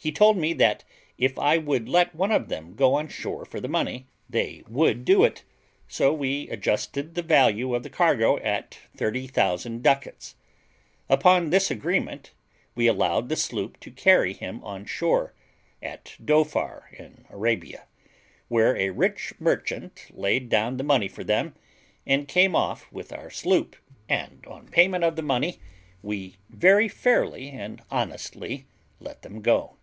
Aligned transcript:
He 0.00 0.12
told 0.12 0.36
me 0.36 0.52
that 0.54 0.84
if 1.18 1.36
I 1.40 1.58
would 1.58 1.88
let 1.88 2.14
one 2.14 2.30
of 2.30 2.48
them 2.48 2.74
go 2.76 2.94
on 2.94 3.08
shore 3.08 3.44
for 3.44 3.58
the 3.60 3.66
money 3.66 4.06
they 4.30 4.62
would 4.68 5.04
do 5.04 5.24
it; 5.24 5.42
so 5.88 6.12
we 6.12 6.48
adjusted 6.50 7.16
the 7.16 7.20
value 7.22 7.74
of 7.74 7.82
the 7.82 7.90
cargo 7.90 8.38
at 8.38 8.78
30,000 8.96 9.82
ducats. 9.82 10.36
Upon 11.10 11.50
this 11.50 11.68
agreement, 11.68 12.30
we 12.76 12.86
allowed 12.86 13.28
the 13.28 13.34
sloop 13.34 13.80
to 13.80 13.90
carry 13.90 14.32
him 14.32 14.62
on 14.62 14.84
shore, 14.86 15.34
at 15.82 16.14
Dofar, 16.24 16.88
in 16.92 17.24
Arabia, 17.30 17.88
where 18.46 18.76
a 18.76 18.90
rich 18.90 19.34
merchant 19.40 20.06
laid 20.16 20.48
down 20.48 20.76
the 20.76 20.84
money 20.84 21.08
for 21.08 21.24
them, 21.24 21.56
and 22.06 22.28
came 22.28 22.54
off 22.54 22.90
with 22.92 23.12
our 23.12 23.30
sloop; 23.30 23.74
and 24.08 24.46
on 24.46 24.68
payment 24.68 25.02
of 25.02 25.16
the 25.16 25.22
money 25.22 25.58
we 26.04 26.36
very 26.48 26.86
fairly 26.88 27.50
and 27.50 27.82
honestly 27.90 28.68
let 29.00 29.22
them 29.22 29.42
go. 29.42 29.74